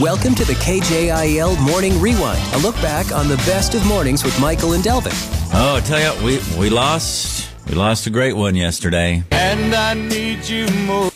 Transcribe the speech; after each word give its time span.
Welcome 0.00 0.34
to 0.36 0.44
the 0.44 0.54
KJIL 0.54 1.60
Morning 1.60 2.00
Rewind, 2.00 2.42
a 2.54 2.58
look 2.58 2.74
back 2.76 3.12
on 3.12 3.28
the 3.28 3.36
best 3.38 3.74
of 3.74 3.86
mornings 3.86 4.24
with 4.24 4.38
Michael 4.40 4.72
and 4.72 4.82
Delvin. 4.82 5.12
Oh, 5.52 5.76
I 5.76 5.80
tell 5.80 6.00
you, 6.00 6.24
we 6.24 6.40
we 6.58 6.70
lost 6.70 7.50
we 7.68 7.74
lost 7.74 8.06
a 8.06 8.10
great 8.10 8.32
one 8.34 8.56
yesterday. 8.56 9.22
And 9.30 9.74
I 9.74 9.92
need 9.92 10.48
you 10.48 10.66
more. 10.86 11.10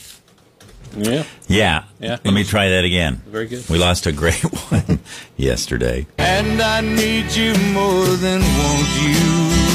Yeah. 0.95 1.25
Yeah. 1.49 1.85
Yeah. 2.01 2.19
Let 2.23 2.35
me 2.35 2.45
try 2.45 2.69
that 2.69 2.85
again. 2.85 3.23
Very 3.27 3.47
good. 3.47 3.67
We 3.71 3.79
lost 3.79 4.07
a 4.07 4.13
great 4.13 4.43
one 4.71 5.01
yesterday. 5.39 6.07
And 6.19 6.61
I 6.61 6.83
need 6.83 7.33
you 7.33 7.55
more 7.73 8.05
than 8.05 8.43
want 8.43 9.03
you. 9.03 9.66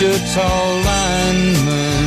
Wichita 0.00 0.82
lineman 0.86 2.06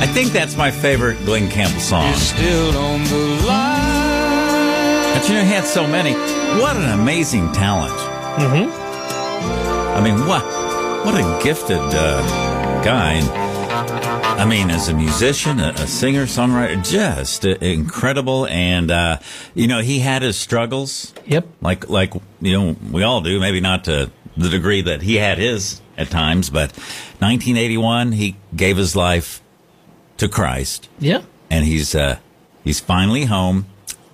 I 0.00 0.08
think 0.14 0.32
that's 0.32 0.56
my 0.56 0.70
favorite 0.70 1.22
Glen 1.26 1.50
Campbell 1.50 1.78
song. 1.78 2.06
is 2.14 2.28
still 2.30 2.74
on 2.78 3.04
the 3.04 3.46
line. 3.46 5.12
But 5.14 5.28
you 5.28 5.34
know, 5.34 5.44
he 5.44 5.50
had 5.50 5.64
so 5.64 5.86
many. 5.86 6.14
What 6.58 6.78
an 6.78 6.88
amazing 6.98 7.52
talent. 7.52 7.92
Mm-hmm. 8.40 8.70
I 9.94 10.00
mean, 10.02 10.26
what 10.26 10.42
what 11.04 11.16
a 11.16 11.44
gifted 11.44 11.76
uh, 11.76 12.82
guy. 12.82 13.20
I 14.40 14.46
mean, 14.46 14.70
as 14.70 14.88
a 14.88 14.94
musician, 14.94 15.60
a, 15.60 15.70
a 15.70 15.86
singer, 15.86 16.24
songwriter, 16.24 16.82
just 16.82 17.44
uh, 17.44 17.56
incredible. 17.60 18.46
And 18.46 18.90
uh, 18.90 19.18
you 19.54 19.66
know, 19.66 19.80
he 19.80 19.98
had 19.98 20.22
his 20.22 20.38
struggles. 20.38 21.12
Yep. 21.26 21.46
like 21.60 21.90
like 21.90 22.14
you 22.40 22.52
know 22.52 22.76
we 22.90 23.02
all 23.02 23.20
do 23.20 23.38
maybe 23.38 23.60
not 23.60 23.84
to 23.84 24.10
the 24.38 24.48
degree 24.48 24.80
that 24.80 25.02
he 25.02 25.16
had 25.16 25.36
his 25.36 25.82
at 25.98 26.08
times 26.08 26.48
but 26.48 26.70
1981 27.20 28.12
he 28.12 28.36
gave 28.56 28.76
his 28.78 28.96
life 28.96 29.42
to 30.16 30.28
christ. 30.28 30.88
Yeah. 30.98 31.22
and 31.50 31.64
he's 31.64 31.94
uh 31.94 32.18
he's 32.64 32.80
finally 32.80 33.24
home 33.26 33.66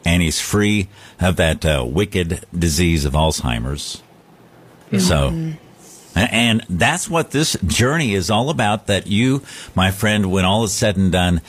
and 0.05 0.21
he's 0.23 0.41
free 0.41 0.89
of 1.21 1.37
that 1.37 1.65
uh, 1.65 1.85
wicked 1.89 2.45
disease 2.57 3.05
of 3.05 3.15
alzheimer's. 3.15 4.03
So 4.99 5.55
and 6.15 6.65
that's 6.69 7.09
what 7.11 7.31
this 7.33 7.57
journey 7.67 8.15
is 8.15 8.31
all 8.31 8.51
about 8.51 8.87
that 8.87 9.07
you 9.07 9.43
my 9.75 9.91
friend 9.91 10.31
when 10.31 10.45
all 10.45 10.63
is 10.65 10.73
said 10.73 10.97
and 10.97 11.11
done 11.11 11.41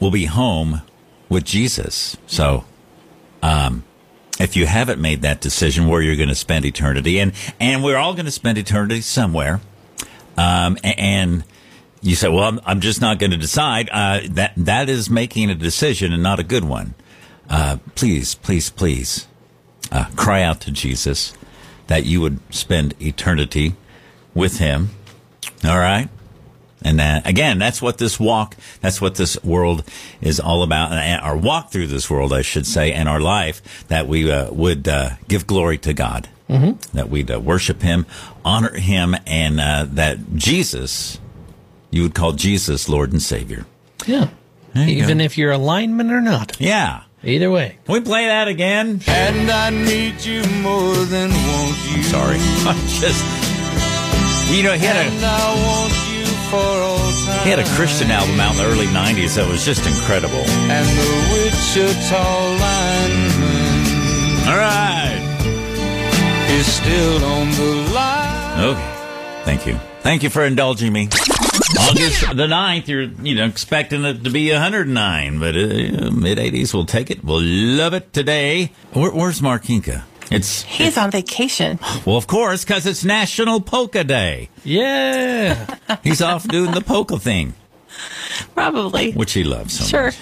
will 0.00 0.10
be 0.10 0.26
home 0.26 0.82
with 1.30 1.44
jesus. 1.44 2.16
So 2.26 2.64
if 4.40 4.56
you 4.56 4.66
haven't 4.66 5.00
made 5.00 5.22
that 5.22 5.40
decision 5.40 5.86
where 5.86 6.02
you're 6.02 6.16
going 6.16 6.28
to 6.28 6.34
spend 6.34 6.64
eternity 6.64 7.18
and 7.20 7.32
and 7.60 7.82
we're 7.84 7.96
all 7.96 8.12
going 8.12 8.26
to 8.26 8.30
spend 8.32 8.58
eternity 8.58 9.00
somewhere 9.00 9.60
um, 10.36 10.76
and 10.82 11.44
you 12.00 12.14
say 12.14 12.28
well 12.28 12.58
i'm, 12.66 12.80
just 12.80 13.00
not 13.00 13.18
going 13.18 13.30
to 13.30 13.36
decide. 13.36 13.88
Uh, 13.90 14.20
that 14.30 14.52
that 14.56 14.88
is 14.88 15.08
making 15.08 15.50
a 15.50 15.54
decision 15.54 16.12
and 16.12 16.22
not 16.22 16.38
a 16.38 16.44
good 16.44 16.64
one. 16.64 16.94
Uh, 17.48 17.78
please 17.94 18.34
please 18.34 18.70
please 18.70 19.26
uh, 19.90 20.06
cry 20.16 20.42
out 20.42 20.60
to 20.60 20.70
jesus 20.70 21.34
that 21.86 22.04
you 22.04 22.20
would 22.20 22.38
spend 22.54 22.94
eternity 23.00 23.74
with 24.34 24.58
him. 24.58 24.90
All 25.64 25.78
right? 25.78 26.08
And 26.84 27.00
uh, 27.00 27.20
again, 27.24 27.58
that's 27.58 27.80
what 27.80 27.98
this 27.98 28.18
walk, 28.18 28.56
that's 28.80 29.00
what 29.00 29.14
this 29.14 29.42
world 29.44 29.84
is 30.20 30.40
all 30.40 30.62
about. 30.62 30.92
And 30.92 31.20
our 31.20 31.36
walk 31.36 31.70
through 31.70 31.86
this 31.88 32.10
world, 32.10 32.32
I 32.32 32.42
should 32.42 32.66
say, 32.66 32.92
and 32.92 33.08
our 33.08 33.20
life, 33.20 33.86
that 33.88 34.08
we 34.08 34.30
uh, 34.30 34.50
would 34.52 34.88
uh, 34.88 35.10
give 35.28 35.46
glory 35.46 35.78
to 35.78 35.92
God, 35.92 36.28
mm-hmm. 36.52 36.96
that 36.96 37.08
we'd 37.08 37.30
uh, 37.30 37.40
worship 37.40 37.82
Him, 37.82 38.06
honor 38.44 38.74
Him, 38.74 39.16
and 39.26 39.60
uh, 39.60 39.86
that 39.90 40.34
Jesus, 40.36 41.18
you 41.90 42.02
would 42.02 42.14
call 42.14 42.32
Jesus 42.32 42.88
Lord 42.88 43.12
and 43.12 43.22
Savior. 43.22 43.66
Yeah. 44.06 44.30
Even 44.74 45.18
go. 45.18 45.24
if 45.24 45.36
you're 45.36 45.52
a 45.52 45.58
lineman 45.58 46.10
or 46.10 46.20
not. 46.20 46.60
Yeah. 46.60 47.02
Either 47.24 47.50
way. 47.50 47.78
Can 47.84 47.92
we 47.92 48.00
play 48.00 48.26
that 48.26 48.48
again? 48.48 49.00
And 49.06 49.50
I 49.50 49.70
need 49.70 50.24
you 50.24 50.42
more 50.60 50.96
than 51.06 51.30
want 51.30 51.76
you. 51.90 52.02
Sorry. 52.02 52.36
I 52.40 52.74
just, 52.98 53.22
you 54.50 54.62
know, 54.62 54.72
he 54.72 54.84
had 54.84 54.96
a. 54.96 55.10
And 55.10 55.24
I 55.24 55.54
want 55.66 55.92
you 56.10 56.24
for 56.50 56.56
all 56.56 56.98
time. 56.98 57.44
He 57.44 57.50
had 57.50 57.60
a 57.60 57.68
Christian 57.76 58.10
album 58.10 58.40
out 58.40 58.52
in 58.52 58.58
the 58.58 58.64
early 58.64 58.86
90s 58.86 59.36
that 59.36 59.48
was 59.48 59.64
just 59.64 59.86
incredible. 59.86 60.42
And 60.68 60.86
the 60.98 61.10
Wichita 61.32 62.22
lineman 62.58 64.48
All 64.48 64.58
right. 64.58 65.31
Is 66.52 66.66
still 66.72 67.24
on 67.24 67.50
the 67.50 67.92
line. 67.94 68.60
Okay. 68.60 69.42
Thank 69.44 69.66
you. 69.66 69.74
Thank 70.02 70.22
you 70.22 70.30
for 70.30 70.44
indulging 70.44 70.92
me. 70.92 71.06
August 71.78 72.20
the 72.36 72.46
9th, 72.46 72.88
you're, 72.88 73.02
you 73.02 73.34
know, 73.34 73.46
expecting 73.46 74.04
it 74.04 74.24
to 74.24 74.30
be 74.30 74.50
109, 74.50 75.38
but 75.38 75.54
uh, 75.56 76.10
mid 76.10 76.38
80s, 76.38 76.74
we'll 76.74 76.84
take 76.86 77.10
it. 77.10 77.22
We'll 77.24 77.40
love 77.42 77.94
it 77.94 78.12
today. 78.12 78.72
Where, 78.92 79.10
where's 79.10 79.40
Markinka? 79.40 80.02
It's, 80.30 80.62
He's 80.62 80.96
on 80.96 81.10
vacation. 81.10 81.78
well, 82.06 82.16
of 82.16 82.26
course, 82.26 82.64
because 82.64 82.86
it's 82.86 83.04
National 83.04 83.60
Polka 83.60 84.02
Day. 84.04 84.48
Yeah. 84.64 85.76
He's 86.04 86.22
off 86.22 86.46
doing 86.48 86.72
the 86.72 86.80
polka 86.80 87.18
thing, 87.18 87.54
Probably. 88.54 89.12
which 89.12 89.32
he 89.32 89.44
loves 89.44 89.78
so 89.78 89.84
Sure. 89.84 90.12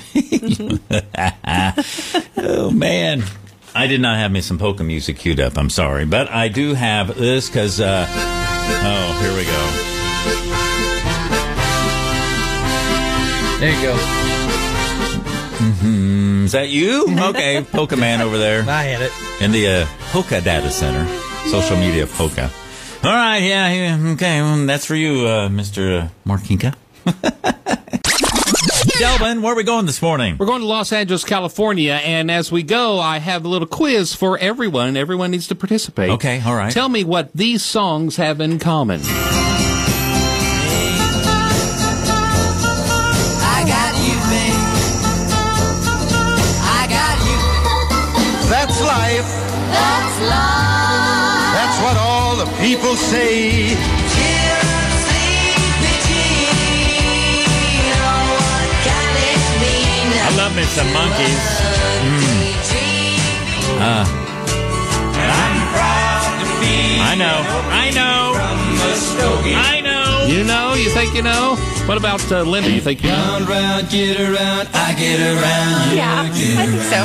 much. 0.68 1.84
Oh, 2.42 2.70
man. 2.70 3.22
I 3.74 3.86
did 3.86 4.00
not 4.00 4.16
have 4.18 4.32
me 4.32 4.40
some 4.40 4.58
polka 4.58 4.82
music 4.84 5.18
queued 5.18 5.40
up. 5.40 5.56
I'm 5.56 5.70
sorry. 5.70 6.04
But 6.04 6.28
I 6.30 6.48
do 6.48 6.74
have 6.74 7.16
this 7.16 7.48
because, 7.48 7.80
uh, 7.80 8.06
oh, 8.08 9.18
here 9.22 9.34
we 9.36 9.44
go. 9.44 9.60
There 13.60 13.74
you 13.76 13.82
go. 13.82 13.94
hmm 15.60 16.44
Is 16.46 16.52
that 16.52 16.68
you? 16.70 17.06
Okay, 17.30 17.62
Polka 17.62 17.96
Man 17.96 18.22
over 18.22 18.38
there 18.38 18.62
I 18.66 18.82
had 18.84 19.02
it. 19.02 19.12
in 19.42 19.52
the 19.52 19.68
uh, 19.82 19.86
Polka 20.12 20.40
Data 20.40 20.70
Center, 20.70 21.06
social 21.50 21.76
media 21.76 22.06
Polka. 22.06 22.50
All 23.04 23.12
right, 23.12 23.38
yeah, 23.38 23.70
yeah 23.72 24.12
okay, 24.12 24.40
well, 24.40 24.64
that's 24.66 24.86
for 24.86 24.94
you, 24.96 25.26
uh, 25.26 25.48
Mr. 25.50 26.04
Uh, 26.04 26.08
Markinka. 26.26 26.74
Delvin, 29.00 29.40
where 29.40 29.54
are 29.54 29.56
we 29.56 29.62
going 29.64 29.86
this 29.86 30.02
morning? 30.02 30.36
We're 30.36 30.44
going 30.44 30.60
to 30.60 30.66
Los 30.66 30.92
Angeles, 30.92 31.24
California, 31.24 31.94
and 31.94 32.30
as 32.30 32.52
we 32.52 32.62
go, 32.62 33.00
I 33.00 33.18
have 33.18 33.46
a 33.46 33.48
little 33.48 33.66
quiz 33.66 34.14
for 34.14 34.36
everyone. 34.36 34.94
Everyone 34.94 35.30
needs 35.30 35.46
to 35.46 35.54
participate. 35.54 36.10
Okay, 36.10 36.42
all 36.44 36.54
right. 36.54 36.70
Tell 36.70 36.90
me 36.90 37.02
what 37.02 37.32
these 37.32 37.64
songs 37.64 38.16
have 38.16 38.42
in 38.42 38.58
common. 38.58 39.00
I 39.00 39.06
got 43.64 43.94
you, 44.04 44.16
babe. 44.28 44.60
I 46.60 46.84
got 46.90 47.16
you. 47.24 47.38
That's 48.50 48.82
life. 48.82 49.24
That's 49.72 50.20
love. 50.28 51.54
That's 51.56 51.80
what 51.82 51.96
all 51.96 52.36
the 52.36 52.44
people 52.60 52.94
say. 52.96 53.99
I 60.70 60.76
love 60.76 60.78
me 60.78 60.78
some 60.78 60.92
monkeys. 60.92 61.42
I 67.02 67.14
know, 67.16 67.42
I 67.70 67.90
know, 67.90 68.34
I 69.56 69.80
know. 69.80 70.26
You 70.26 70.44
know? 70.44 70.74
You 70.74 70.90
think 70.90 71.14
you 71.14 71.22
know? 71.22 71.56
What 71.86 71.98
about 71.98 72.30
uh, 72.30 72.42
Linda? 72.42 72.70
You 72.70 72.80
think 72.80 73.02
you 73.02 73.10
know? 73.10 73.16
Round, 73.16 73.48
round, 73.48 73.88
get 73.90 74.20
around, 74.20 74.68
I 74.72 74.94
get 74.96 75.18
around. 75.18 75.96
Yeah, 75.96 76.22
I 76.22 76.28
think 76.30 76.80
so. 76.82 77.02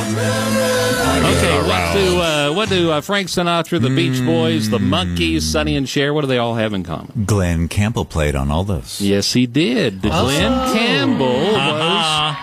Okay, 1.26 1.58
what 1.66 1.92
do 1.92 2.20
uh, 2.20 2.52
what 2.54 2.68
do 2.68 2.92
uh, 2.92 3.00
Frank 3.00 3.28
Sinatra, 3.28 3.80
the 3.80 3.90
Beach 3.90 4.24
Boys, 4.24 4.70
the 4.70 4.78
Monkees, 4.78 5.42
Sonny 5.42 5.74
and 5.76 5.88
Cher? 5.88 6.14
What 6.14 6.20
do 6.20 6.28
they 6.28 6.38
all 6.38 6.54
have 6.54 6.72
in 6.72 6.84
common? 6.84 7.24
Glen 7.26 7.66
Campbell 7.66 8.04
played 8.04 8.36
on 8.36 8.50
all 8.50 8.62
those. 8.62 9.00
Yes, 9.00 9.32
he 9.32 9.46
did. 9.46 10.02
Glen 10.02 10.72
Campbell 10.72 11.52
was 11.52 12.36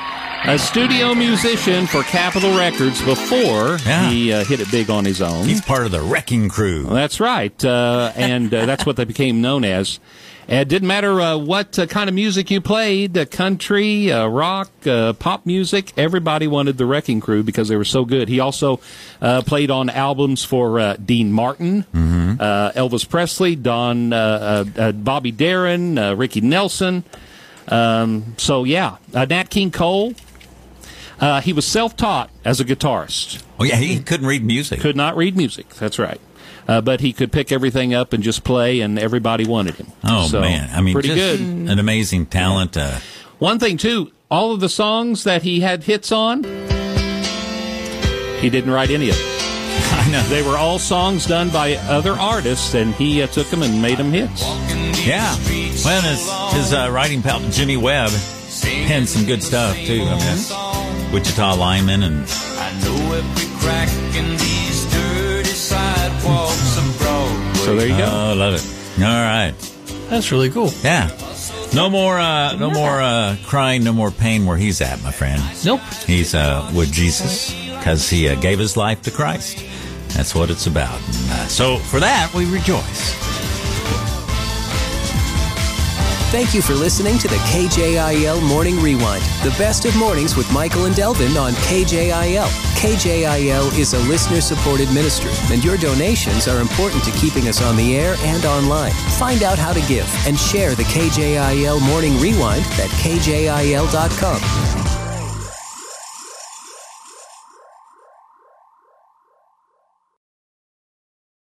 a 0.45 0.57
studio 0.59 1.13
musician 1.13 1.87
for 1.87 2.03
Capitol 2.03 2.55
Records 2.57 3.01
before 3.03 3.77
Yeah. 3.85 4.09
he 4.09 4.33
uh, 4.33 4.43
hit 4.43 4.59
it 4.59 4.69
big 4.71 4.89
on 4.89 5.05
his 5.05 5.21
own. 5.21 5.45
He's 5.45 5.61
part 5.61 5.85
of 5.85 5.91
the 5.91 6.01
Wrecking 6.01 6.49
Crew. 6.49 6.83
That's 6.83 7.19
right, 7.19 7.63
uh, 7.63 8.11
and 8.15 8.53
uh, 8.53 8.65
that's 8.65 8.85
what 8.85 8.97
they 8.97 9.05
became 9.05 9.41
known 9.41 9.63
as. 9.63 9.99
It 10.45 10.67
didn't 10.67 10.89
matter 10.89 11.21
uh, 11.21 11.37
what 11.37 11.79
uh, 11.79 11.85
kind 11.85 12.09
of 12.09 12.13
music 12.13 12.51
you 12.51 12.59
played, 12.59 13.17
uh, 13.17 13.23
country, 13.23 14.11
uh, 14.11 14.27
rock, 14.27 14.69
uh, 14.85 15.13
pop 15.13 15.45
music, 15.45 15.93
everybody 15.95 16.47
wanted 16.47 16.77
the 16.77 16.85
Wrecking 16.85 17.21
Crew 17.21 17.43
because 17.43 17.69
they 17.69 17.77
were 17.77 17.85
so 17.85 18.03
good. 18.03 18.27
He 18.27 18.41
also 18.41 18.81
uh, 19.21 19.41
played 19.43 19.71
on 19.71 19.89
albums 19.89 20.43
for 20.43 20.77
uh, 20.81 20.97
Dean 20.97 21.31
Martin, 21.31 21.85
uh, 21.93 22.71
Elvis 22.75 23.07
Presley, 23.07 23.55
Don, 23.55 24.11
uh, 24.11 24.65
uh, 24.77 24.81
uh, 24.81 24.91
Bobby 24.91 25.31
Darin, 25.31 25.97
uh, 25.97 26.13
Ricky 26.15 26.41
Nelson. 26.41 27.05
Um, 27.69 28.35
so, 28.37 28.65
yeah, 28.65 28.97
uh, 29.13 29.23
Nat 29.23 29.49
King 29.49 29.71
Cole. 29.71 30.13
Uh, 31.19 31.41
he 31.41 31.53
was 31.53 31.65
self 31.65 31.95
taught 31.95 32.29
as 32.43 32.59
a 32.59 32.65
guitarist. 32.65 33.43
Oh 33.59 33.63
yeah, 33.63 33.75
he 33.75 33.99
couldn't 33.99 34.27
read 34.27 34.43
music. 34.43 34.79
Could 34.81 34.95
not 34.97 35.15
read 35.15 35.37
music. 35.37 35.69
That's 35.75 35.97
right. 35.99 36.19
uh, 36.67 36.81
but 36.81 37.01
he 37.01 37.13
could 37.13 37.31
pick 37.31 37.51
everything 37.51 37.93
up 37.93 38.13
and 38.13 38.23
just 38.23 38.43
play, 38.43 38.79
and 38.81 38.97
everybody 38.99 39.45
wanted 39.45 39.75
him. 39.75 39.87
Oh 40.03 40.27
So, 40.27 40.41
man, 40.41 40.69
I 40.73 40.81
mean, 40.81 40.93
pretty 40.93 41.09
just 41.09 41.19
good. 41.39 41.39
An 41.41 41.79
amazing 41.79 42.25
talent. 42.27 42.75
Uh, 42.77 42.99
One 43.39 43.59
thing 43.59 43.77
too, 43.77 44.11
all 44.31 44.51
of 44.53 44.59
the 44.59 44.69
songs 44.69 45.23
that 45.25 45.43
he 45.43 45.59
had 45.61 45.83
hits 45.83 46.11
on, 46.11 46.43
he 48.39 48.49
didn't 48.49 48.71
write 48.71 48.89
any 48.89 49.09
of 49.09 49.15
them. 49.15 49.25
I 49.95 50.09
know. 50.11 50.21
They 50.23 50.41
were 50.41 50.57
all 50.57 50.79
songs 50.79 51.25
done 51.25 51.49
by 51.49 51.75
other 51.87 52.13
artists, 52.13 52.73
and 52.73 52.93
he 52.95 53.21
uh, 53.21 53.27
took 53.27 53.47
them 53.47 53.63
and 53.63 53.81
made 53.81 53.97
them 53.97 54.11
hits. 54.11 54.41
Yeah. 55.05 55.33
Well, 55.85 56.01
his, 56.01 56.53
his 56.55 56.73
uh, 56.73 56.89
writing 56.91 57.21
pal 57.21 57.39
Jimmy 57.51 57.77
Webb 57.77 58.11
penned 58.61 59.07
some 59.07 59.25
good 59.25 59.41
stuff 59.43 59.75
too. 59.77 60.01
I 60.01 60.15
mean, 60.15 60.72
Wichita 61.13 61.53
lineman 61.53 62.01
and 62.03 62.25
I 62.57 62.71
know 62.81 63.13
every 63.13 63.59
crack 63.59 63.89
in 64.15 64.31
these 64.31 64.91
dirty 64.91 65.49
sidewalks 65.49 66.77
of 66.77 66.97
Broadway. 66.99 67.53
So 67.53 67.75
there 67.75 67.87
you 67.87 67.97
go. 67.97 68.05
oh, 68.11 68.33
love 68.35 68.55
it. 68.55 68.65
All 68.97 69.03
right. 69.05 69.53
That's 70.09 70.31
really 70.31 70.49
cool. 70.49 70.71
Yeah. 70.83 71.09
No 71.73 71.89
more, 71.89 72.19
uh, 72.19 72.55
no 72.55 72.71
more 72.71 72.99
uh, 72.99 73.35
crying, 73.45 73.83
no 73.83 73.93
more 73.93 74.09
pain 74.11 74.45
where 74.47 74.57
he's 74.57 74.81
at, 74.81 75.01
my 75.03 75.11
friend. 75.11 75.41
Nope. 75.63 75.81
He's 76.05 76.33
uh, 76.33 76.71
with 76.75 76.91
Jesus 76.91 77.53
because 77.77 78.09
he 78.09 78.27
uh, 78.27 78.35
gave 78.35 78.57
his 78.59 78.75
life 78.75 79.03
to 79.03 79.11
Christ. 79.11 79.63
That's 80.09 80.33
what 80.35 80.49
it's 80.49 80.67
about. 80.67 80.99
And, 80.99 81.31
uh, 81.31 81.47
so 81.47 81.77
for 81.77 81.99
that, 81.99 82.31
we 82.33 82.45
rejoice. 82.51 83.32
Thank 86.33 86.55
you 86.55 86.63
for 86.63 86.73
listening 86.73 87.19
to 87.19 87.27
the 87.27 87.35
KJIL 87.35 88.41
Morning 88.41 88.79
Rewind, 88.79 89.23
the 89.43 89.53
best 89.59 89.85
of 89.85 89.95
mornings 89.95 90.35
with 90.35 90.51
Michael 90.51 90.85
and 90.85 90.95
Delvin 90.95 91.37
on 91.37 91.53
KJIL. 91.53 92.47
KJIL 92.75 93.77
is 93.77 93.93
a 93.93 93.99
listener 93.99 94.41
supported 94.41 94.91
ministry, 94.91 95.31
and 95.53 95.63
your 95.63 95.77
donations 95.77 96.47
are 96.47 96.59
important 96.59 97.03
to 97.03 97.11
keeping 97.11 97.49
us 97.49 97.61
on 97.61 97.75
the 97.75 97.95
air 97.95 98.15
and 98.21 98.45
online. 98.45 98.93
Find 99.19 99.43
out 99.43 99.59
how 99.59 99.73
to 99.73 99.81
give 99.81 100.11
and 100.25 100.35
share 100.35 100.73
the 100.73 100.85
KJIL 100.85 101.79
Morning 101.87 102.19
Rewind 102.19 102.65
at 102.79 102.89
kjil.com. 103.03 104.72